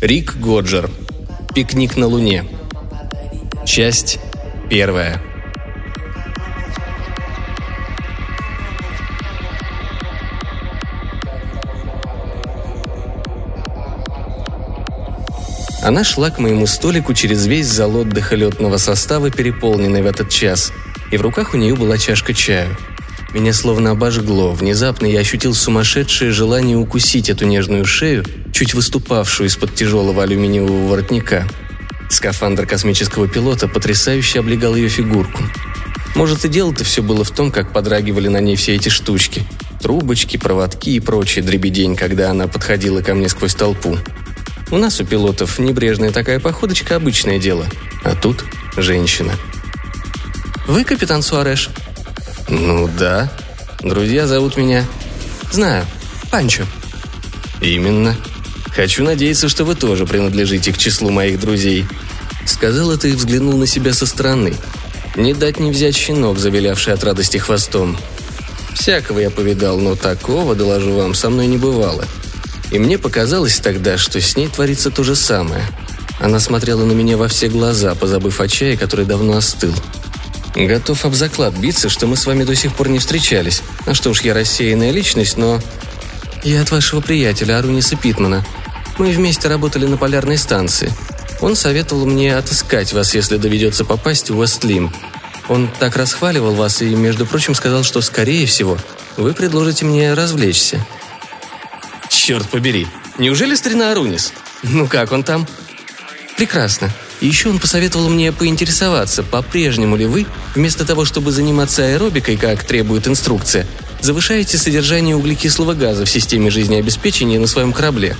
Рик 0.00 0.36
Годжер. 0.36 0.88
Пикник 1.56 1.96
на 1.96 2.06
Луне. 2.06 2.44
Часть 3.66 4.20
первая. 4.70 5.20
Она 15.82 16.04
шла 16.04 16.30
к 16.30 16.38
моему 16.38 16.68
столику 16.68 17.12
через 17.12 17.46
весь 17.46 17.66
зал 17.66 17.96
отдыха 17.96 18.36
летного 18.36 18.76
состава, 18.76 19.32
переполненный 19.32 20.02
в 20.02 20.06
этот 20.06 20.30
час, 20.30 20.72
и 21.10 21.16
в 21.16 21.22
руках 21.22 21.54
у 21.54 21.56
нее 21.56 21.74
была 21.74 21.98
чашка 21.98 22.32
чаю. 22.34 22.76
Меня 23.34 23.52
словно 23.52 23.90
обожгло. 23.90 24.52
Внезапно 24.52 25.06
я 25.06 25.18
ощутил 25.20 25.54
сумасшедшее 25.54 26.30
желание 26.30 26.76
укусить 26.76 27.28
эту 27.28 27.46
нежную 27.46 27.84
шею, 27.84 28.24
чуть 28.58 28.74
выступавшую 28.74 29.46
из-под 29.46 29.76
тяжелого 29.76 30.24
алюминиевого 30.24 30.88
воротника. 30.88 31.46
Скафандр 32.10 32.66
космического 32.66 33.28
пилота 33.28 33.68
потрясающе 33.68 34.40
облегал 34.40 34.74
ее 34.74 34.88
фигурку. 34.88 35.44
Может, 36.16 36.44
и 36.44 36.48
дело-то 36.48 36.82
все 36.82 37.00
было 37.00 37.22
в 37.22 37.30
том, 37.30 37.52
как 37.52 37.72
подрагивали 37.72 38.26
на 38.26 38.40
ней 38.40 38.56
все 38.56 38.74
эти 38.74 38.88
штучки. 38.88 39.44
Трубочки, 39.80 40.38
проводки 40.38 40.90
и 40.90 40.98
прочее 40.98 41.44
дребедень, 41.44 41.94
когда 41.94 42.32
она 42.32 42.48
подходила 42.48 43.00
ко 43.00 43.14
мне 43.14 43.28
сквозь 43.28 43.54
толпу. 43.54 43.96
У 44.72 44.76
нас 44.76 45.00
у 45.00 45.04
пилотов 45.04 45.60
небрежная 45.60 46.10
такая 46.10 46.40
походочка– 46.40 46.96
обычное 46.96 47.38
дело. 47.38 47.64
А 48.02 48.16
тут 48.16 48.44
женщина. 48.76 49.34
«Вы 50.66 50.82
капитан 50.82 51.22
Суареш?» 51.22 51.70
«Ну 52.48 52.90
да. 52.98 53.30
Друзья 53.84 54.26
зовут 54.26 54.56
меня...» 54.56 54.84
«Знаю. 55.52 55.86
Панчо». 56.32 56.64
«Именно. 57.60 58.16
Хочу 58.78 59.02
надеяться, 59.02 59.50
что 59.50 59.64
вы 59.64 59.74
тоже 59.74 60.06
принадлежите 60.06 60.72
к 60.72 60.78
числу 60.78 61.10
моих 61.10 61.38
друзей». 61.38 61.84
Сказал 62.46 62.90
это 62.92 63.08
и 63.08 63.12
взглянул 63.12 63.58
на 63.58 63.66
себя 63.66 63.92
со 63.92 64.06
стороны. 64.06 64.54
Не 65.16 65.34
дать 65.34 65.60
не 65.60 65.70
взять 65.70 65.94
щенок, 65.94 66.38
завилявший 66.38 66.94
от 66.94 67.04
радости 67.04 67.36
хвостом. 67.36 67.98
Всякого 68.72 69.18
я 69.18 69.28
повидал, 69.28 69.78
но 69.78 69.96
такого, 69.96 70.54
доложу 70.54 70.92
вам, 70.94 71.12
со 71.12 71.28
мной 71.28 71.46
не 71.46 71.58
бывало– 71.58 72.06
и 72.70 72.78
мне 72.78 72.98
показалось 72.98 73.60
тогда, 73.60 73.96
что 73.96 74.20
с 74.20 74.36
ней 74.36 74.48
творится 74.48 74.90
то 74.90 75.02
же 75.02 75.16
самое. 75.16 75.64
Она 76.20 76.40
смотрела 76.40 76.84
на 76.84 76.92
меня 76.92 77.16
во 77.16 77.28
все 77.28 77.48
глаза, 77.48 77.94
позабыв 77.94 78.40
о 78.40 78.48
чае, 78.48 78.76
который 78.76 79.06
давно 79.06 79.36
остыл. 79.36 79.74
Готов 80.54 81.04
об 81.04 81.14
заклад 81.14 81.54
биться, 81.54 81.88
что 81.88 82.06
мы 82.06 82.16
с 82.16 82.26
вами 82.26 82.44
до 82.44 82.54
сих 82.54 82.74
пор 82.74 82.88
не 82.88 82.98
встречались. 82.98 83.62
А 83.86 83.94
что 83.94 84.10
уж 84.10 84.22
я 84.22 84.34
рассеянная 84.34 84.90
личность, 84.90 85.36
но... 85.36 85.60
Я 86.42 86.62
от 86.62 86.70
вашего 86.70 87.00
приятеля 87.00 87.58
Аруниса 87.58 87.96
Питмана. 87.96 88.44
Мы 88.98 89.10
вместе 89.12 89.48
работали 89.48 89.86
на 89.86 89.96
полярной 89.96 90.36
станции. 90.36 90.92
Он 91.40 91.54
советовал 91.54 92.04
мне 92.04 92.36
отыскать 92.36 92.92
вас, 92.92 93.14
если 93.14 93.36
доведется 93.36 93.84
попасть 93.84 94.28
в 94.28 94.38
Уэстлим. 94.38 94.92
Он 95.48 95.70
так 95.78 95.96
расхваливал 95.96 96.54
вас 96.54 96.82
и, 96.82 96.94
между 96.94 97.24
прочим, 97.24 97.54
сказал, 97.54 97.84
что, 97.84 98.00
скорее 98.00 98.46
всего, 98.46 98.76
вы 99.16 99.32
предложите 99.34 99.84
мне 99.84 100.12
развлечься. 100.14 100.84
Черт 102.10 102.48
побери, 102.48 102.86
неужели 103.18 103.54
старина 103.54 103.92
Арунис? 103.92 104.32
Ну 104.64 104.88
как 104.88 105.12
он 105.12 105.22
там? 105.22 105.46
Прекрасно. 106.36 106.90
И 107.20 107.26
еще 107.26 107.48
он 107.48 107.58
посоветовал 107.58 108.08
мне 108.08 108.32
поинтересоваться, 108.32 109.22
по-прежнему 109.22 109.96
ли 109.96 110.06
вы, 110.06 110.26
вместо 110.54 110.84
того, 110.84 111.04
чтобы 111.04 111.32
заниматься 111.32 111.84
аэробикой, 111.84 112.36
как 112.36 112.64
требует 112.64 113.08
инструкция, 113.08 113.66
завышаете 114.00 114.58
содержание 114.58 115.16
углекислого 115.16 115.74
газа 115.74 116.04
в 116.04 116.10
системе 116.10 116.50
жизнеобеспечения 116.50 117.40
на 117.40 117.46
своем 117.46 117.72
корабле. 117.72 118.16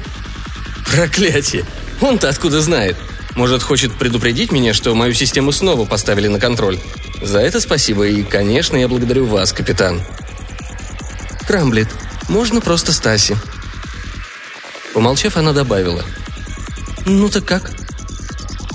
Проклятие! 0.92 1.64
Он-то 2.00 2.28
откуда 2.28 2.60
знает? 2.60 2.96
Может, 3.34 3.62
хочет 3.62 3.92
предупредить 3.92 4.52
меня, 4.52 4.74
что 4.74 4.94
мою 4.94 5.14
систему 5.14 5.52
снова 5.52 5.84
поставили 5.84 6.28
на 6.28 6.40
контроль? 6.40 6.78
За 7.22 7.38
это 7.38 7.60
спасибо, 7.60 8.06
и, 8.06 8.22
конечно, 8.22 8.76
я 8.76 8.88
благодарю 8.88 9.26
вас, 9.26 9.52
капитан. 9.52 10.00
Крамблет, 11.46 11.88
можно 12.28 12.60
просто 12.60 12.92
Стаси. 12.92 13.36
Помолчав, 14.98 15.36
она 15.36 15.52
добавила. 15.52 16.04
«Ну 17.06 17.28
так 17.28 17.44
как?» 17.44 17.70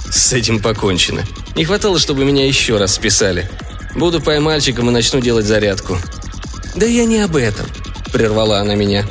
«С 0.10 0.32
этим 0.32 0.60
покончено. 0.60 1.24
Не 1.56 1.66
хватало, 1.66 2.00
чтобы 2.00 2.24
меня 2.24 2.48
еще 2.48 2.78
раз 2.78 2.96
списали. 2.96 3.50
Буду 3.96 4.22
поймальчиком 4.22 4.90
и 4.90 4.94
начну 4.94 5.20
делать 5.20 5.46
зарядку». 5.46 5.98
«Да 6.76 6.86
я 6.86 7.06
не 7.06 7.20
об 7.20 7.36
этом»,— 7.36 7.66
прервала 8.14 8.60
она 8.60 8.76
меня. 8.76 9.06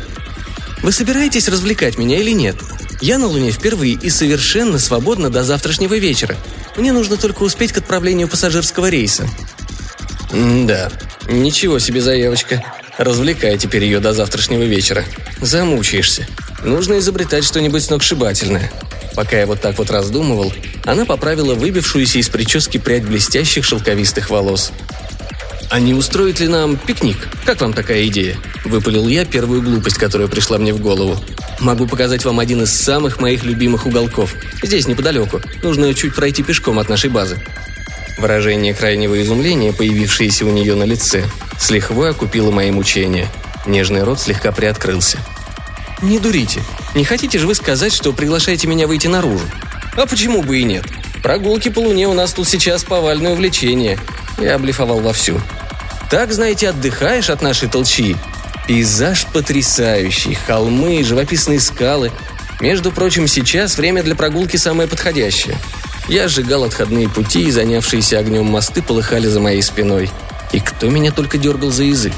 «Вы 0.83 0.91
собираетесь 0.91 1.49
развлекать 1.49 1.99
меня 1.99 2.19
или 2.19 2.31
нет? 2.31 2.57
Я 3.03 3.19
на 3.19 3.27
Луне 3.27 3.51
впервые 3.51 3.95
и 3.95 4.09
совершенно 4.09 4.79
свободна 4.79 5.29
до 5.29 5.43
завтрашнего 5.43 5.95
вечера. 5.99 6.37
Мне 6.77 6.93
нужно 6.93 7.17
только 7.17 7.43
успеть 7.43 7.73
к 7.73 7.79
отправлению 7.79 8.29
пассажирского 8.29 8.89
рейса». 8.89 9.29
«Да, 10.33 10.91
ничего 11.29 11.81
себе 11.81 12.01
заявочка. 12.01 12.65
Развлекай 12.97 13.59
теперь 13.59 13.85
ее 13.85 13.99
до 13.99 14.13
завтрашнего 14.13 14.63
вечера. 14.63 15.05
Замучаешься. 15.41 16.29
Нужно 16.65 17.01
изобретать 17.01 17.45
что-нибудь 17.45 17.83
сногсшибательное. 17.83 18.71
Пока 19.17 19.37
я 19.37 19.47
вот 19.47 19.61
так 19.61 19.79
вот 19.79 19.91
раздумывал, 19.91 20.53
она 20.85 21.05
поправила 21.05 21.55
выбившуюся 21.55 22.19
из 22.19 22.29
прически 22.29 22.79
прядь 22.79 23.05
блестящих 23.05 23.65
шелковистых 23.65 24.31
волос. 24.31 24.73
«А 25.71 25.81
не 25.81 25.93
устроит 25.93 26.39
ли 26.39 26.47
нам 26.47 26.77
пикник? 26.77 27.17
Как 27.45 27.63
вам 27.63 27.73
такая 27.73 28.07
идея?» 28.07 28.37
Выпалил 28.65 29.09
я 29.09 29.25
первую 29.25 29.61
глупость, 29.61 29.97
которая 29.97 30.29
пришла 30.29 30.59
мне 30.59 30.73
в 30.73 30.81
голову. 30.81 31.19
«Могу 31.63 31.87
показать 31.87 32.25
вам 32.25 32.41
один 32.41 32.63
из 32.63 32.73
самых 32.73 33.21
моих 33.21 33.45
любимых 33.45 33.87
уголков. 33.87 34.35
Здесь, 34.63 34.89
неподалеку. 34.89 35.41
Нужно 35.63 35.95
чуть 35.95 36.15
пройти 36.15 36.43
пешком 36.43 36.81
от 36.81 36.89
нашей 36.89 37.09
базы». 37.09 37.41
Выражение 38.19 38.75
крайнего 38.75 39.21
изумления, 39.23 39.73
появившееся 39.73 40.45
у 40.45 40.51
нее 40.51 40.75
на 40.75 40.83
лице, 40.83 41.25
с 41.59 41.71
лихвой 41.71 42.11
окупило 42.11 42.51
мои 42.51 42.73
мучения. 42.73 43.29
Нежный 43.65 44.03
рот 44.03 44.21
слегка 44.21 44.51
приоткрылся. 44.51 45.19
«Не 46.03 46.19
дурите. 46.19 46.61
Не 46.97 47.05
хотите 47.05 47.39
же 47.39 47.47
вы 47.47 47.55
сказать, 47.55 47.93
что 47.93 48.13
приглашаете 48.13 48.67
меня 48.67 48.89
выйти 48.89 49.07
наружу? 49.07 49.45
А 49.97 50.05
почему 50.07 50.43
бы 50.43 50.59
и 50.59 50.65
нет? 50.65 50.85
Прогулки 51.23 51.69
по 51.69 51.79
луне 51.79 52.09
у 52.09 52.13
нас 52.13 52.33
тут 52.33 52.49
сейчас 52.49 52.83
повальное 52.83 53.33
увлечение». 53.33 54.01
Я 54.39 54.57
облифовал 54.57 54.99
вовсю. 54.99 55.41
«Так, 56.11 56.33
знаете, 56.33 56.71
отдыхаешь 56.71 57.31
от 57.31 57.41
нашей 57.41 57.69
толчи. 57.69 58.17
Пейзаж 58.67 59.27
потрясающий, 59.33 60.35
холмы, 60.35 61.03
живописные 61.03 61.61
скалы. 61.61 62.13
Между 62.61 62.93
прочим, 62.93 63.27
сейчас 63.27 63.77
время 63.77 64.03
для 64.03 64.15
прогулки 64.15 64.57
самое 64.57 64.89
подходящее. 64.89 65.59
Я 66.09 66.29
сжигал 66.29 66.65
отходные 66.65 67.09
пути, 67.09 67.43
и 67.45 67.51
занявшиеся 67.51 68.19
огнем 68.19 68.47
мосты 68.47 68.83
полыхали 68.83 69.27
за 69.27 69.41
моей 69.41 69.63
спиной. 69.63 70.11
И 70.53 70.61
кто 70.61 70.89
меня 70.89 71.11
только 71.11 71.39
дергал 71.39 71.71
за 71.71 71.85
язык? 71.85 72.13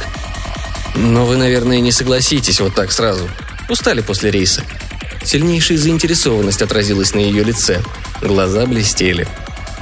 Но 0.94 1.24
вы, 1.24 1.36
наверное, 1.36 1.80
не 1.80 1.92
согласитесь 1.92 2.60
вот 2.60 2.74
так 2.74 2.92
сразу. 2.92 3.28
Устали 3.68 4.00
после 4.00 4.30
рейса. 4.30 4.62
Сильнейшая 5.24 5.78
заинтересованность 5.78 6.60
отразилась 6.60 7.14
на 7.14 7.20
ее 7.20 7.42
лице. 7.42 7.82
Глаза 8.20 8.66
блестели. 8.66 9.26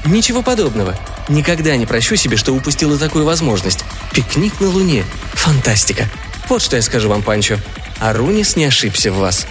«Ничего 0.05 0.43
подобного. 0.43 0.97
Никогда 1.29 1.77
не 1.77 1.87
прощу 1.87 2.17
себе, 2.17 2.37
что 2.37 2.53
упустила 2.53 2.99
такую 2.99 3.25
возможность. 3.25 3.85
Пикник 4.13 4.61
на 4.61 4.69
Луне. 4.69 5.05
Фантастика. 5.35 6.09
Вот 6.53 6.61
что 6.61 6.77
я 6.77 6.83
скажу 6.83 7.09
вам, 7.09 7.23
Панчо. 7.23 7.57
Арунис 7.99 8.57
не 8.57 8.67
ошибся 8.67 9.11
в 9.11 9.17
вас». 9.17 9.47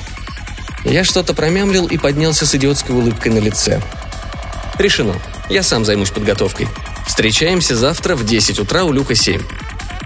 Я 0.85 1.03
что-то 1.03 1.33
промямлил 1.33 1.87
и 1.87 1.97
поднялся 1.97 2.45
с 2.45 2.53
идиотской 2.53 2.93
улыбкой 2.93 3.31
на 3.31 3.39
лице. 3.39 3.81
«Решено. 4.77 5.15
Я 5.49 5.63
сам 5.63 5.83
займусь 5.83 6.11
подготовкой. 6.11 6.67
Встречаемся 7.07 7.75
завтра 7.75 8.15
в 8.15 8.23
10 8.23 8.59
утра 8.59 8.83
у 8.83 8.91
Люка 8.91 9.15
7. 9.15 9.41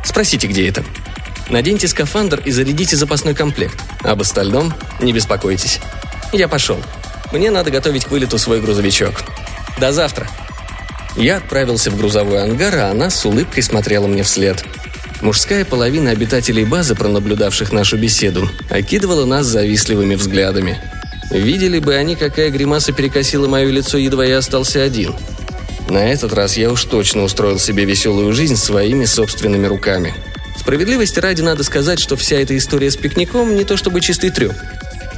Спросите, 0.06 0.48
где 0.48 0.70
это. 0.70 0.86
Наденьте 1.50 1.90
скафандр 1.90 2.42
и 2.46 2.52
зарядите 2.52 2.96
запасной 2.96 3.36
комплект. 3.36 3.78
Об 4.02 4.22
остальном 4.22 4.74
не 5.02 5.12
беспокойтесь. 5.12 5.82
Я 6.32 6.48
пошел. 6.48 6.80
Мне 7.34 7.52
надо 7.52 7.72
готовить 7.72 8.06
к 8.06 8.12
вылету 8.12 8.38
свой 8.38 8.62
грузовичок. 8.62 9.22
До 9.82 9.92
завтра. 9.92 10.30
Я 11.18 11.38
отправился 11.38 11.92
в 11.92 11.98
грузовой 11.98 12.42
ангар, 12.42 12.74
а 12.76 12.92
она 12.92 13.10
с 13.10 13.26
улыбкой 13.26 13.64
смотрела 13.64 14.08
мне 14.08 14.24
вслед. 14.24 14.64
Мужская 15.26 15.66
половина 15.66 16.12
обитателей 16.12 16.66
базы, 16.66 16.94
пронаблюдавших 16.94 17.72
нашу 17.72 17.98
беседу, 17.98 18.48
окидывала 18.70 19.26
нас 19.26 19.48
завистливыми 19.48 20.14
взглядами. 20.14 20.80
Видели 21.32 21.80
бы 21.80 21.96
они, 21.96 22.16
какая 22.16 22.52
гримаса 22.52 22.94
перекосила 22.94 23.48
мое 23.48 23.72
лицо, 23.72 23.98
едва 23.98 24.24
я 24.24 24.38
остался 24.38 24.84
один. 24.84 25.16
На 25.90 25.98
этот 26.12 26.32
раз 26.34 26.58
я 26.58 26.72
уж 26.72 26.84
точно 26.84 27.24
устроил 27.24 27.58
себе 27.58 27.86
веселую 27.86 28.34
жизнь 28.34 28.56
своими 28.56 29.06
собственными 29.06 29.66
руками– 29.66 30.14
Справедливости 30.66 31.20
ради 31.20 31.42
надо 31.42 31.64
сказать, 31.64 32.00
что 32.00 32.16
вся 32.16 32.38
эта 32.38 32.58
история 32.58 32.90
с 32.90 32.98
пикником 32.98 33.56
не 33.56 33.64
то 33.66 33.78
чтобы 33.78 34.02
чистый 34.02 34.32
треп. 34.32 34.54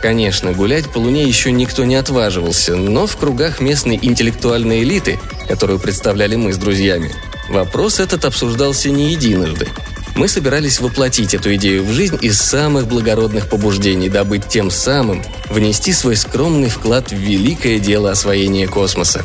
Конечно, 0.01 0.51
гулять 0.51 0.89
по 0.89 0.97
Луне 0.97 1.23
еще 1.23 1.53
никто 1.53 1.85
не 1.85 1.95
отваживался, 1.95 2.75
но 2.75 3.07
в 3.07 3.15
кругах 3.15 3.61
местной 3.61 3.97
интеллектуальной 4.01 4.83
элиты, 4.83 5.17
которую 5.47 5.79
представляли 5.79 6.35
мы 6.35 6.51
с 6.51 6.57
друзьями, 6.57 7.13
вопрос 7.47 8.01
этот 8.01 8.25
обсуждался 8.25 8.89
не 8.89 9.11
единожды. 9.11 9.69
Мы 10.17 10.27
собирались 10.27 10.79
воплотить 10.79 11.35
эту 11.35 11.53
идею 11.55 11.85
в 11.85 11.91
жизнь 11.91 12.17
из 12.21 12.41
самых 12.41 12.87
благородных 12.87 13.47
побуждений, 13.47 14.09
дабы 14.09 14.39
тем 14.39 14.71
самым 14.71 15.23
внести 15.47 15.93
свой 15.93 16.15
скромный 16.15 16.69
вклад 16.69 17.11
в 17.11 17.15
великое 17.15 17.77
дело 17.77 18.09
освоения 18.09 18.67
космоса. 18.67 19.23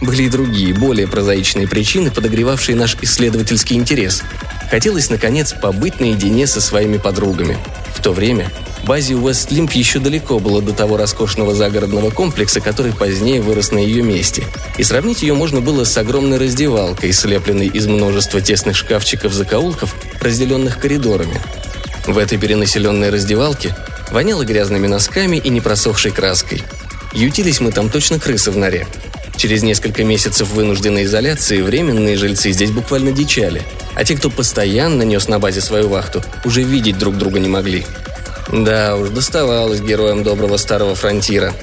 Были 0.00 0.22
и 0.22 0.28
другие, 0.28 0.74
более 0.74 1.08
прозаичные 1.08 1.66
причины, 1.66 2.12
подогревавшие 2.12 2.76
наш 2.76 2.96
исследовательский 3.02 3.74
интерес. 3.74 4.22
Хотелось, 4.70 5.10
наконец, 5.10 5.54
побыть 5.60 5.98
наедине 5.98 6.46
со 6.46 6.60
своими 6.60 6.98
подругами. 6.98 7.58
В 7.92 8.00
то 8.00 8.12
время 8.12 8.48
базе 8.84 9.14
Уэстлимп 9.14 9.72
еще 9.72 9.98
далеко 9.98 10.38
было 10.38 10.60
до 10.60 10.72
того 10.72 10.96
роскошного 10.96 11.54
загородного 11.54 12.10
комплекса, 12.10 12.60
который 12.60 12.92
позднее 12.92 13.40
вырос 13.40 13.70
на 13.70 13.78
ее 13.78 14.02
месте. 14.02 14.44
И 14.78 14.82
сравнить 14.82 15.22
ее 15.22 15.34
можно 15.34 15.60
было 15.60 15.84
с 15.84 15.96
огромной 15.96 16.38
раздевалкой, 16.38 17.12
слепленной 17.12 17.68
из 17.68 17.86
множества 17.86 18.40
тесных 18.40 18.76
шкафчиков-закоулков, 18.76 19.94
разделенных 20.20 20.78
коридорами. 20.78 21.40
В 22.06 22.18
этой 22.18 22.38
перенаселенной 22.38 23.10
раздевалке 23.10 23.76
воняло 24.10 24.44
грязными 24.44 24.86
носками 24.86 25.36
и 25.36 25.48
непросохшей 25.48 26.10
краской. 26.10 26.62
Ютились 27.12 27.60
мы 27.60 27.72
там 27.72 27.90
точно 27.90 28.18
крысы 28.18 28.50
в 28.50 28.56
норе. 28.56 28.86
Через 29.36 29.62
несколько 29.62 30.04
месяцев 30.04 30.50
вынужденной 30.50 31.04
изоляции 31.04 31.62
временные 31.62 32.16
жильцы 32.16 32.52
здесь 32.52 32.70
буквально 32.70 33.12
дичали, 33.12 33.62
а 33.94 34.04
те, 34.04 34.16
кто 34.16 34.30
постоянно 34.30 35.02
нес 35.02 35.28
на 35.28 35.38
базе 35.38 35.60
свою 35.60 35.88
вахту, 35.88 36.22
уже 36.44 36.62
видеть 36.62 36.98
друг 36.98 37.16
друга 37.16 37.40
не 37.40 37.48
могли. 37.48 37.84
Да 38.52 38.96
уж, 38.96 39.08
доставалось 39.08 39.80
героям 39.80 40.22
доброго 40.22 40.58
старого 40.58 40.94
фронтира. 40.94 41.54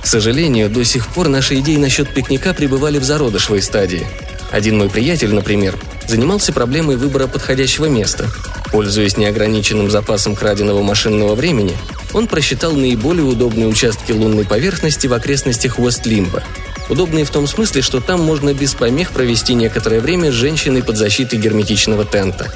К 0.00 0.06
сожалению, 0.06 0.70
до 0.70 0.84
сих 0.84 1.08
пор 1.08 1.26
наши 1.26 1.56
идеи 1.56 1.76
насчет 1.76 2.08
пикника 2.08 2.54
пребывали 2.54 2.98
в 2.98 3.04
зародышевой 3.04 3.62
стадии. 3.62 4.06
Один 4.52 4.78
мой 4.78 4.88
приятель, 4.88 5.34
например, 5.34 5.76
занимался 6.06 6.52
проблемой 6.52 6.96
выбора 6.96 7.26
подходящего 7.26 7.86
места. 7.86 8.28
Пользуясь 8.70 9.16
неограниченным 9.16 9.90
запасом 9.90 10.36
краденого 10.36 10.82
машинного 10.82 11.34
времени, 11.34 11.76
он 12.12 12.28
просчитал 12.28 12.74
наиболее 12.74 13.24
удобные 13.24 13.66
участки 13.66 14.12
лунной 14.12 14.44
поверхности 14.44 15.08
в 15.08 15.12
окрестностях 15.12 15.80
Уэст-Лимба 15.80 16.44
Удобные 16.88 17.24
в 17.24 17.30
том 17.30 17.48
смысле, 17.48 17.82
что 17.82 18.00
там 18.00 18.22
можно 18.22 18.54
без 18.54 18.74
помех 18.74 19.10
провести 19.10 19.54
некоторое 19.54 20.00
время 20.00 20.30
с 20.30 20.34
женщиной 20.34 20.82
под 20.82 20.96
защитой 20.96 21.36
герметичного 21.36 22.04
тента. 22.04 22.52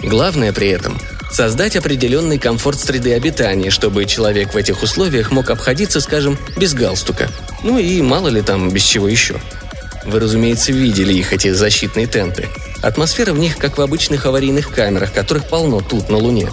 Главное 0.00 0.52
при 0.52 0.68
этом– 0.68 0.98
создать 1.30 1.76
определенный 1.76 2.38
комфорт 2.38 2.78
среды 2.78 3.14
обитания, 3.14 3.70
чтобы 3.70 4.04
человек 4.04 4.54
в 4.54 4.56
этих 4.56 4.82
условиях 4.82 5.30
мог 5.30 5.50
обходиться, 5.50 6.00
скажем, 6.00 6.38
без 6.56 6.74
галстука. 6.74 7.28
Ну 7.62 7.78
и 7.78 8.00
мало 8.02 8.28
ли 8.28 8.42
там 8.42 8.70
без 8.70 8.82
чего 8.82 9.08
еще. 9.08 9.40
Вы, 10.04 10.20
разумеется, 10.20 10.72
видели 10.72 11.12
их, 11.12 11.32
эти 11.32 11.52
защитные 11.52 12.06
тенты. 12.06 12.48
Атмосфера 12.82 13.32
в 13.32 13.38
них, 13.38 13.58
как 13.58 13.78
в 13.78 13.82
обычных 13.82 14.26
аварийных 14.26 14.70
камерах, 14.70 15.12
которых 15.12 15.48
полно 15.48 15.80
тут, 15.80 16.08
на 16.08 16.16
Луне. 16.16 16.48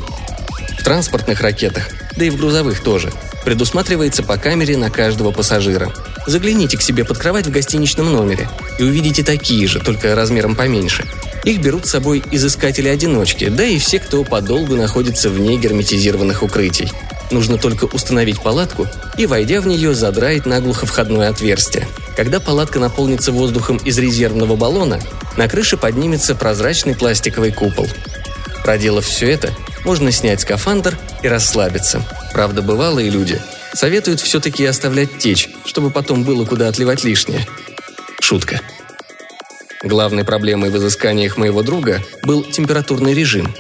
В 0.78 0.83
транспортных 0.83 1.42
ракетах, 1.42 1.89
да 2.16 2.25
и 2.25 2.30
в 2.30 2.38
грузовых 2.38 2.81
тоже, 2.83 3.12
предусматривается 3.44 4.24
по 4.24 4.38
камере 4.38 4.78
на 4.78 4.89
каждого 4.89 5.31
пассажира– 5.31 5.94
Загляните 6.28 6.78
к 6.78 6.81
себе 6.81 7.06
под 7.06 7.19
кровать 7.19 7.45
в 7.45 7.51
гостиничном 7.51 8.12
номере 8.12 8.50
и 8.80 8.83
увидите 8.83 9.24
такие 9.24 9.68
же, 9.68 9.80
только 9.80 10.16
размером 10.16 10.56
поменьше. 10.56 11.06
Их 11.45 11.62
берут 11.62 11.86
с 11.86 11.92
собой 11.92 12.24
изыскатели-одиночки, 12.31 13.47
да 13.50 13.63
и 13.63 13.80
все, 13.80 14.00
кто 14.00 14.24
подолгу 14.24 14.75
находится 14.75 15.30
вне 15.30 15.57
герметизированных 15.57 16.44
укрытий. 16.44 16.92
Нужно 17.31 17.57
только 17.57 17.86
установить 17.86 18.42
палатку 18.42 18.88
и, 19.18 19.25
войдя 19.25 19.62
в 19.62 19.68
нее, 19.68 19.94
задраить 19.94 20.45
наглухо 20.45 20.86
входное 20.86 21.30
отверстие. 21.30 21.88
Когда 22.15 22.39
палатка 22.39 22.80
наполнится 22.80 23.31
воздухом 23.31 23.77
из 23.77 23.97
резервного 23.97 24.56
баллона, 24.56 25.00
на 25.38 25.47
крыше 25.47 25.77
поднимется 25.77 26.36
прозрачный 26.36 26.95
пластиковый 26.95 27.51
купол. 27.51 27.88
Проделав 28.63 29.06
все 29.06 29.30
это, 29.30 29.51
можно 29.83 30.12
снять 30.12 30.42
скафандр 30.42 30.97
и 31.21 31.27
расслабиться. 31.27 32.03
Правда, 32.33 32.62
бывалые 32.62 33.09
люди 33.09 33.39
Советуют 33.75 34.21
все-таки 34.21 34.65
оставлять 34.65 35.18
течь, 35.18 35.50
чтобы 35.65 35.92
потом 35.92 36.24
было 36.24 36.45
куда 36.45 36.69
отливать 36.69 37.03
лишнее. 37.03 37.45
Шутка. 38.21 38.62
Главной 39.86 40.24
проблемой 40.24 40.72
в 40.72 40.78
изысканиях 40.78 41.38
моего 41.38 41.62
друга 41.62 42.02
был 42.24 42.44
температурный 42.44 43.14
режим. 43.14 43.54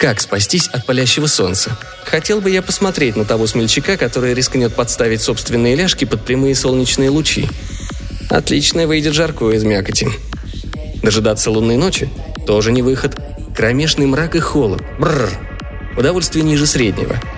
Как 0.00 0.20
спастись 0.20 0.66
от 0.66 0.84
палящего 0.86 1.28
солнца? 1.28 1.78
Хотел 2.04 2.40
бы 2.40 2.50
я 2.50 2.62
посмотреть 2.62 3.14
на 3.14 3.24
того 3.24 3.46
смельчака, 3.46 3.96
который 3.96 4.34
рискнет 4.34 4.74
подставить 4.74 5.22
собственные 5.22 5.76
ляжки 5.76 6.04
под 6.04 6.24
прямые 6.24 6.56
солнечные 6.56 7.10
лучи. 7.10 7.48
Отлично 8.28 8.88
выйдет 8.88 9.14
жарко 9.14 9.50
из 9.52 9.62
мякоти. 9.62 10.08
Дожидаться 11.00 11.52
лунной 11.52 11.76
ночи– 11.76 12.10
тоже 12.46 12.72
не 12.72 12.82
выход. 12.82 13.16
Кромешный 13.56 14.06
мрак 14.06 14.34
и 14.34 14.40
холод. 14.40 14.82
Бррр. 14.98 15.30
Удовольствие 15.96 16.44
ниже 16.44 16.66
среднего– 16.66 17.22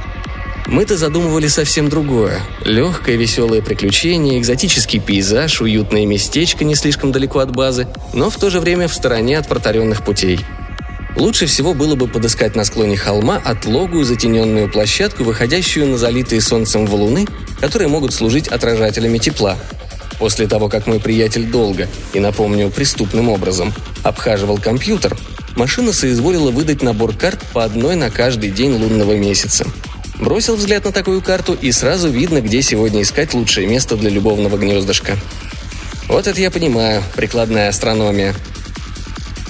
мы-то 0.66 0.96
задумывали 0.96 1.48
совсем 1.48 1.88
другое. 1.88 2.40
Легкое 2.64 3.16
веселое 3.16 3.62
приключение, 3.62 4.38
экзотический 4.38 5.00
пейзаж, 5.00 5.60
уютное 5.60 6.06
местечко 6.06 6.64
не 6.64 6.74
слишком 6.74 7.12
далеко 7.12 7.40
от 7.40 7.50
базы, 7.54 7.88
но 8.12 8.30
в 8.30 8.36
то 8.36 8.50
же 8.50 8.60
время 8.60 8.88
в 8.88 8.94
стороне 8.94 9.38
от 9.38 9.48
протаренных 9.48 10.04
путей. 10.04 10.40
Лучше 11.16 11.46
всего 11.46 11.74
было 11.74 11.96
бы 11.96 12.06
подыскать 12.06 12.54
на 12.54 12.64
склоне 12.64 12.96
холма 12.96 13.40
отлогую 13.44 14.04
затененную 14.04 14.70
площадку, 14.70 15.24
выходящую 15.24 15.88
на 15.88 15.98
залитые 15.98 16.40
солнцем 16.40 16.86
валуны, 16.86 17.26
которые 17.60 17.88
могут 17.88 18.14
служить 18.14 18.48
отражателями 18.48 19.18
тепла. 19.18 19.56
После 20.18 20.46
того, 20.46 20.68
как 20.68 20.86
мой 20.86 21.00
приятель 21.00 21.46
долго, 21.46 21.88
и 22.12 22.20
напомню, 22.20 22.70
преступным 22.70 23.28
образом, 23.28 23.72
обхаживал 24.02 24.58
компьютер, 24.58 25.16
машина 25.56 25.92
соизволила 25.92 26.50
выдать 26.50 26.82
набор 26.82 27.14
карт 27.14 27.40
по 27.52 27.64
одной 27.64 27.96
на 27.96 28.10
каждый 28.10 28.50
день 28.50 28.72
лунного 28.72 29.16
месяца– 29.16 29.66
Бросил 30.20 30.56
взгляд 30.56 30.84
на 30.84 30.92
такую 30.92 31.22
карту, 31.22 31.56
и 31.58 31.72
сразу 31.72 32.10
видно, 32.10 32.42
где 32.42 32.60
сегодня 32.60 33.02
искать 33.02 33.32
лучшее 33.32 33.66
место 33.66 33.96
для 33.96 34.10
любовного 34.10 34.58
гнездышка. 34.58 35.16
Вот 36.08 36.26
это 36.26 36.38
я 36.38 36.50
понимаю, 36.50 37.02
прикладная 37.16 37.70
астрономия. 37.70 38.34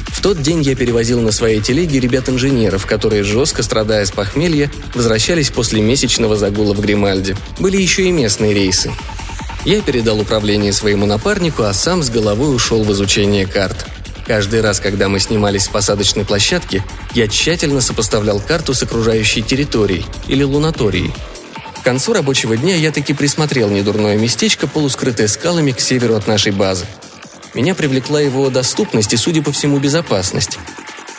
В 0.06 0.22
тот 0.22 0.40
день 0.40 0.62
я 0.62 0.76
перевозил 0.76 1.20
на 1.20 1.32
своей 1.32 1.60
телеге 1.60 1.98
ребят-инженеров, 1.98 2.86
которые, 2.86 3.24
жестко 3.24 3.64
страдая 3.64 4.04
с 4.04 4.12
похмелья, 4.12 4.70
возвращались 4.94 5.50
после 5.50 5.80
месячного 5.80 6.36
загула 6.36 6.72
в 6.72 6.80
Гримальде. 6.80 7.36
Были 7.58 7.76
еще 7.76 8.04
и 8.04 8.12
местные 8.12 8.54
рейсы. 8.54 8.92
Я 9.64 9.80
передал 9.82 10.20
управление 10.20 10.72
своему 10.72 11.04
напарнику, 11.04 11.64
а 11.64 11.74
сам 11.74 12.02
с 12.02 12.10
головой 12.10 12.54
ушел 12.54 12.84
в 12.84 12.92
изучение 12.92 13.46
карт– 13.46 13.86
Каждый 14.30 14.60
раз, 14.60 14.78
когда 14.78 15.08
мы 15.08 15.18
снимались 15.18 15.64
с 15.64 15.68
посадочной 15.68 16.24
площадки, 16.24 16.84
я 17.14 17.26
тщательно 17.26 17.80
сопоставлял 17.80 18.38
карту 18.38 18.74
с 18.74 18.82
окружающей 18.84 19.42
территорией 19.42 20.06
или 20.28 20.44
лунаторией. 20.44 21.12
К 21.80 21.82
концу 21.82 22.12
рабочего 22.12 22.56
дня 22.56 22.76
я 22.76 22.92
таки 22.92 23.12
присмотрел 23.12 23.68
недурное 23.70 24.16
местечко, 24.16 24.68
полускрытое 24.68 25.26
скалами 25.26 25.72
к 25.72 25.80
северу 25.80 26.14
от 26.14 26.28
нашей 26.28 26.52
базы. 26.52 26.86
Меня 27.54 27.74
привлекла 27.74 28.20
его 28.20 28.50
доступность 28.50 29.12
и, 29.12 29.16
судя 29.16 29.42
по 29.42 29.50
всему, 29.50 29.80
безопасность. 29.80 30.60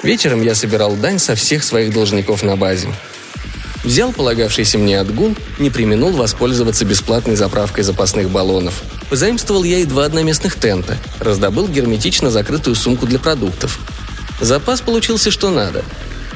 Вечером 0.03 0.41
я 0.41 0.55
собирал 0.55 0.95
дань 0.95 1.19
со 1.19 1.35
всех 1.35 1.65
своих 1.65 1.93
должников 1.93 2.43
на 2.43 2.55
базе. 2.55 2.87
Взял 3.83 4.13
полагавшийся 4.13 4.77
мне 4.77 4.97
отгул, 4.97 5.35
не 5.59 5.69
применул 5.69 6.11
воспользоваться 6.11 6.85
бесплатной 6.85 7.35
заправкой 7.35 7.83
запасных 7.83 8.29
баллонов. 8.29 8.81
Позаимствовал 9.11 9.63
я 9.63 9.77
и 9.77 9.85
два 9.85 10.05
одноместных 10.05 10.55
тента, 10.55 10.97
раздобыл 11.19 11.67
герметично 11.67 12.31
закрытую 12.31 12.75
сумку 12.75 13.05
для 13.05 13.19
продуктов. 13.19 13.79
Запас 14.39 14.81
получился 14.81 15.29
что 15.29 15.51
надо. 15.51 15.83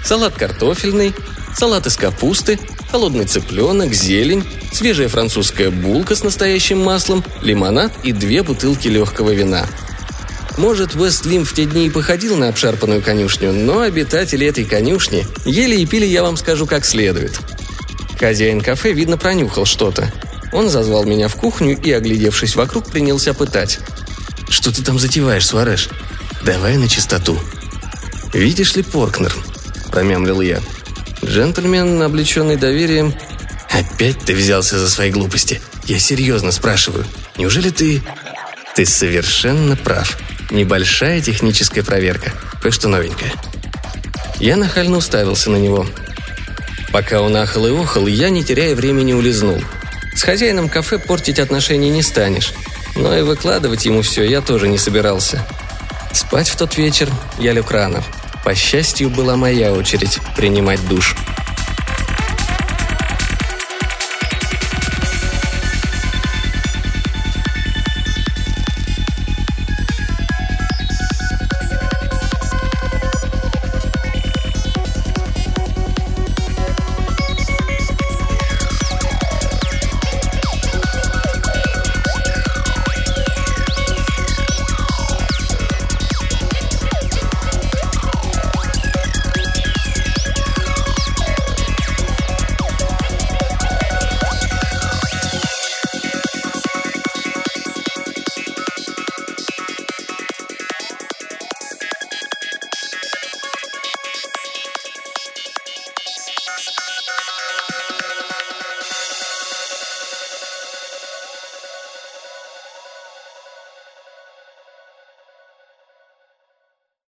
Салат 0.04 0.36
картофельный, 0.36 1.16
салат 1.58 1.88
из 1.88 1.96
капусты, 1.96 2.60
холодный 2.92 3.26
цыпленок, 3.26 3.94
зелень, 3.94 4.44
свежая 4.72 5.08
французская 5.08 5.72
булка 5.72 6.16
с 6.16 6.24
настоящим 6.24 6.84
маслом, 6.84 7.24
лимонад 7.42 7.92
и 8.04 8.12
две 8.12 8.44
бутылки 8.44 8.90
легкого 8.90 9.32
вина– 9.32 9.66
может, 10.58 10.96
Вестлим 10.96 11.44
в 11.44 11.54
те 11.54 11.66
дни 11.66 11.88
и 11.88 11.90
походил 11.90 12.38
на 12.38 12.48
обшарпанную 12.48 13.02
конюшню, 13.02 13.52
но 13.52 13.82
обитатели 13.82 14.48
этой 14.48 14.64
конюшни 14.64 15.28
ели 15.46 15.76
и 15.76 15.86
пили, 15.86 16.06
я 16.06 16.24
вам 16.24 16.38
скажу, 16.38 16.66
как 16.66 16.86
следует. 16.86 17.38
Хозяин 18.18 18.62
кафе, 18.62 18.94
видно, 18.94 19.18
пронюхал 19.18 19.66
что-то. 19.66 20.14
Он 20.56 20.70
зазвал 20.70 21.04
меня 21.04 21.28
в 21.28 21.36
кухню 21.36 21.78
и, 21.78 21.92
оглядевшись 21.92 22.56
вокруг, 22.56 22.90
принялся 22.90 23.34
пытать. 23.34 23.80
«Что 24.50 24.74
ты 24.74 24.82
там 24.82 24.98
затеваешь, 24.98 25.46
Суареш? 25.46 25.90
Давай 26.44 26.78
на 26.78 26.88
чистоту». 26.88 27.38
«Видишь 28.34 28.76
ли, 28.76 28.82
Поркнер?»– 28.82 29.36
промямлил 29.92 30.40
я. 30.40 30.62
Джентльмен, 31.24 32.02
облеченный 32.02 32.56
доверием... 32.56 33.14
«Опять 33.70 34.20
ты 34.22 34.34
взялся 34.34 34.80
за 34.80 34.90
свои 34.90 35.12
глупости? 35.12 35.62
Я 35.86 36.00
серьезно 36.00 36.54
спрашиваю. 36.54 37.06
Неужели 37.38 37.70
ты...» 37.70 38.02
«Ты 38.76 38.86
совершенно 38.86 39.76
прав», 39.76 40.18
Небольшая 40.52 41.22
техническая 41.22 41.84
проверка. 41.84 42.32
Кое-что 42.62 42.88
новенькое. 42.88 43.34
Я 44.40 44.56
нахально 44.56 44.98
уставился 44.98 45.50
на 45.50 45.58
него. 45.58 45.86
Пока 46.92 47.22
он 47.22 47.36
ахал 47.36 47.68
и 47.68 47.72
охал, 47.72 48.08
я, 48.08 48.30
не 48.30 48.44
теряя 48.44 48.76
времени, 48.76 49.12
улизнул. 49.12 49.62
С 50.16 50.24
хозяином 50.24 50.70
кафе 50.70 50.98
портить 50.98 51.40
отношения 51.40 51.90
не 51.90 52.02
станешь. 52.02 52.54
Но 52.96 53.16
и 53.16 53.22
выкладывать 53.22 53.86
ему 53.86 54.02
все 54.02 54.24
я 54.24 54.42
тоже 54.42 54.70
не 54.70 54.78
собирался. 54.78 55.46
Спать 56.14 56.48
в 56.48 56.56
тот 56.56 56.78
вечер 56.78 57.10
я 57.38 57.52
лег 57.52 57.70
рано. 57.70 58.02
По 58.46 58.56
счастью, 58.56 59.10
была 59.10 59.36
моя 59.36 59.74
очередь 59.74 60.20
принимать 60.38 60.86
душ. 60.88 61.16